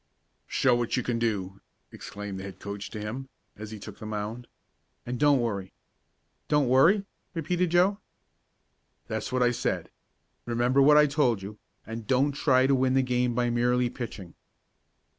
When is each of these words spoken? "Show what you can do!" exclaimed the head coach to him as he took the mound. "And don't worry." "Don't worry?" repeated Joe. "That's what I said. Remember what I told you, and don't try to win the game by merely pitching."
"Show 0.47 0.75
what 0.75 0.97
you 0.97 1.03
can 1.03 1.19
do!" 1.19 1.61
exclaimed 1.91 2.39
the 2.39 2.43
head 2.43 2.59
coach 2.59 2.89
to 2.89 2.99
him 2.99 3.29
as 3.55 3.69
he 3.69 3.77
took 3.77 3.99
the 3.99 4.07
mound. 4.07 4.47
"And 5.05 5.19
don't 5.19 5.39
worry." 5.39 5.73
"Don't 6.47 6.67
worry?" 6.67 7.05
repeated 7.35 7.69
Joe. 7.69 7.99
"That's 9.05 9.31
what 9.31 9.43
I 9.43 9.51
said. 9.51 9.91
Remember 10.47 10.81
what 10.81 10.97
I 10.97 11.05
told 11.05 11.43
you, 11.43 11.59
and 11.85 12.07
don't 12.07 12.31
try 12.31 12.65
to 12.65 12.73
win 12.73 12.95
the 12.95 13.03
game 13.03 13.35
by 13.35 13.51
merely 13.51 13.91
pitching." 13.91 14.33